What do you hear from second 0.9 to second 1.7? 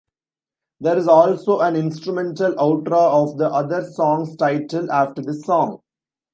is also